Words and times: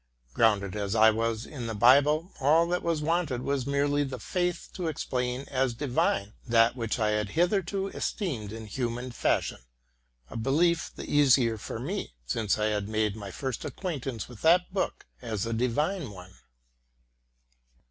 Grounded 0.33 0.75
as 0.75 0.95
I 0.95 1.11
was 1.11 1.45
in 1.45 1.67
the 1.67 1.75
Bible, 1.75 2.31
all 2.39 2.65
that 2.69 2.81
was 2.81 3.03
wanted 3.03 3.43
was 3.43 3.67
merely 3.67 4.03
the 4.03 4.17
faith 4.17 4.67
to 4.73 4.87
explain 4.87 5.41
as 5.41 5.75
divine 5.75 6.33
that 6.47 6.75
which 6.75 6.97
I 6.97 7.09
had 7.11 7.29
hitherto 7.29 7.87
esteemed 7.89 8.51
in 8.51 8.65
human 8.65 9.11
fashion, 9.11 9.59
—a 10.31 10.37
belief 10.37 10.89
the 10.95 11.07
easier 11.07 11.55
for 11.59 11.77
me, 11.77 12.15
since 12.25 12.57
I 12.57 12.65
had 12.69 12.89
made 12.89 13.15
my 13.15 13.29
first 13.29 13.63
acquaintance 13.63 14.27
with 14.27 14.41
that 14.41 14.73
book 14.73 15.05
as 15.21 15.45
a 15.45 15.53
divine 15.53 16.09
one. 16.09 16.33